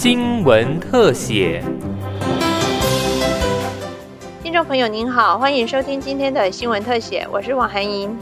[0.00, 1.60] 新闻特写。
[4.40, 8.16] 听众朋友您好，欢迎收听今天的新闻特写，我是王涵莹。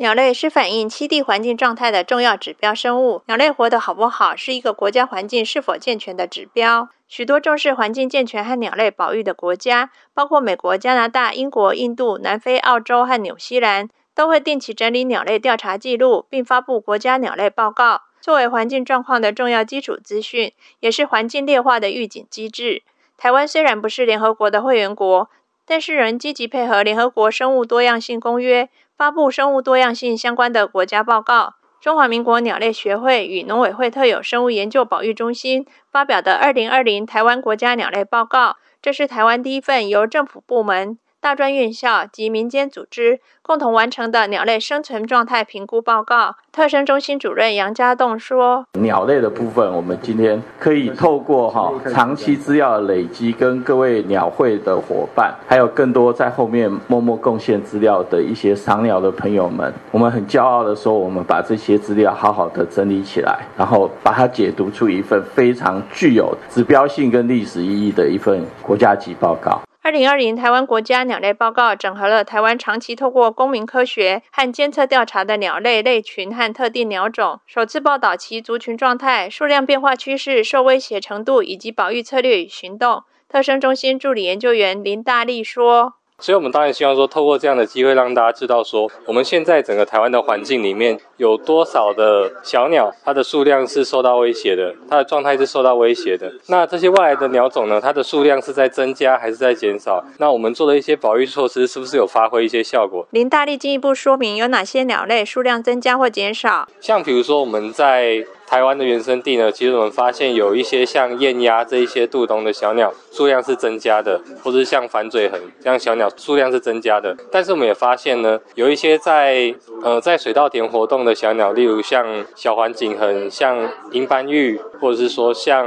[0.00, 3.22] 鸟类是反映栖地环境状态的重要指标生物。
[3.26, 6.88] 鸟类活得好不好，是一个国家环境是否健全的指标。
[7.08, 22.84] 许多重视环境健全和鸟类保育的国家，包括美国、加拿大、英国、印度、南非、澳洲和纽西兰，都会定期整理鸟类调查记录，并发布国家鸟类报告，作为环境状况的重要基础资讯，也是环境劣化的预警机制。
[23.16, 25.28] 台湾虽然不是联合国的会员国，
[25.66, 28.68] 但是仍积极配合联合国生物多样性公约。
[28.98, 31.54] 发布生物多样性相关的国家报告。
[31.80, 38.50] 中华民国鸟类学会与农委会特有生物研究保育中心发表的《二零二零台湾国家鸟类报告》，
[38.82, 40.98] 这是台湾第一份由政府部门。
[41.28, 83.02] 大专院校及民间组织共同完成的鸟类生存状态评估报告，特生中心主任杨家栋说：“鸟类的部分，我们今天可以透过哈长期资料累积，跟各位鸟会的伙伴，还有更多在后面默默贡献资料的一些赏鸟的朋友们，我们很骄傲的说，我们把这些资料好好的整理起来，然后把它解读出一份非常具有指标性跟历史意义的一份国家级报告。”二零二零台湾国家鸟类报告整合了台湾长期透过公民科学和监测调查的鸟类类群和特定鸟种，首次报道其族群状态、数量变化趋势、受威胁程度以及保育策略与行动。
[83.30, 85.94] 特生中心助理研究员林大力说。
[86.18, 96.32] 所以，我们当然希望说，透过这样的机会，让大家知道说，我们现在整个台湾的环境里面有多少的小鸟，它的数量是受到威胁的，它的状态是受到威胁的。
[96.46, 100.02] 那这些外来的鸟种呢，它的数量是在增加还是在减少？
[100.18, 103.06] 那我们做的一些保育措施，是不是有发挥一些效果？
[103.10, 108.24] 林大力进一步说明有哪些鸟类数量增加或减少，像比如说我们在。
[108.48, 117.14] 台湾的原生地呢，其实我们发现有一些像燕鸭这一些渡冬的小鸟数量是增加的，或者像反嘴鸻这样小鸟数量是增加的。
[117.30, 125.66] 但是我们也发现呢，有一些在呃在水稻田活动的小鸟，例如像小环境很、像银斑玉，或者是说像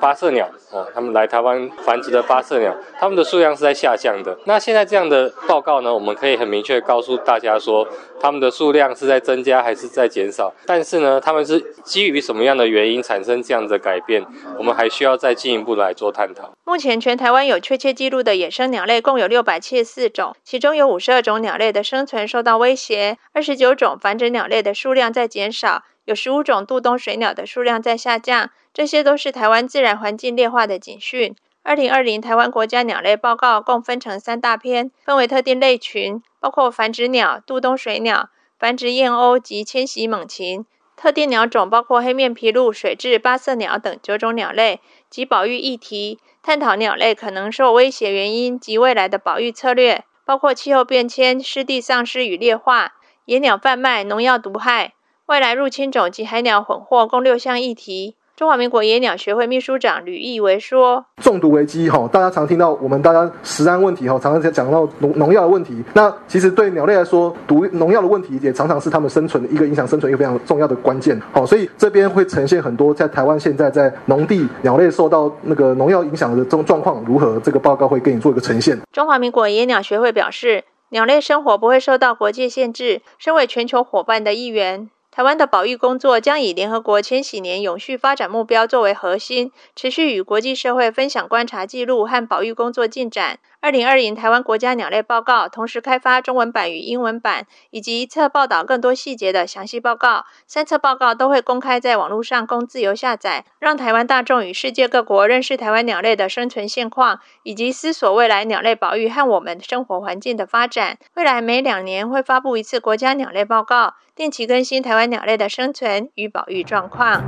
[0.00, 4.36] 八色鸟啊，他们来台湾繁殖的八色鸟，它们的数量是在下降的。
[4.44, 7.86] 那现在这样的报告呢，我们可以很明确告诉大家说，
[8.24, 10.50] 它们的数量是在增加还是在减少？
[10.64, 14.24] 但是呢，它们是基于什么样的原因产生这样的改变？
[14.56, 16.56] 我们还需要再进一步来做探讨。
[16.64, 28.48] 目前，全台湾有确切记录的野生鸟类共有六百七十四种，其中有五十二种鸟类的生存受到威胁，二十九种繁殖鸟类的数量在减少，有十五种渡冬水鸟的数量在下降。
[28.72, 31.36] 这些都是台湾自然环境劣化的警讯。
[31.64, 40.66] 二零二零台湾国家鸟类报告共分成三大篇，分为特定类群，包括繁殖鸟、渡冬水鸟、繁殖燕鸥及迁徙猛禽。
[40.94, 52.92] 特定鸟种包括黑面琵鹭、水蛭、八色鸟等九种鸟类及保育议题，探讨鸟类可能受威胁原因及未来的保育策略，包括气候变迁、湿地丧失与劣化、
[53.24, 54.92] 野鸟贩卖、农药毒害、
[55.26, 58.16] 外来入侵种及海鸟混获，共六项议题。
[58.36, 65.80] 中华民国野鸟学会秘书长吕义维说：“中毒危机哈，大家常听到我们大家食安问题哈，常常在讲到农农药的问题。
[65.92, 71.16] 那其实对鸟类来说，毒农药的问题也常常是它们生存的一个影响生存一个非常重要的关键。
[71.30, 77.38] 好，所以这边会呈现很多在台湾现在在农地鸟类受到那个农药影响的这种状况如何？
[77.38, 84.90] 这个报告会给你做一个呈现。”中华民国野鸟学会表示，鸟类生活不会受到国界限制，身为全球伙伴的一员。
[85.14, 93.38] 台湾的保育工作将以联合国千禧年永续发展目标作为核心，持续与国际社会分享观察记录和保育工作进展。
[93.60, 100.24] 二零二零台湾国家鸟类报告同时开发中文版与英文版，以及一册报道更多细节的详细报告。
[100.48, 110.98] 三册报告都会公开在网络上供自由下载，让台湾大众与世界各国认识台湾鸟类的生存现况，以及思索未来鸟类保育和我们生活环境的发展。
[111.14, 117.24] 未来每两年会发布一次国家鸟类报告，定期更新台湾鸟类的生存与保育状况。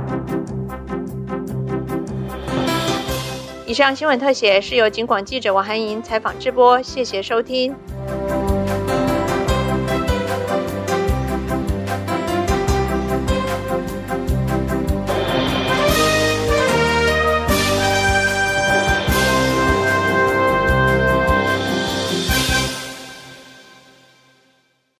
[3.65, 7.75] 以上新闻特写是由警广记者王涵莹采访直播，谢谢收听。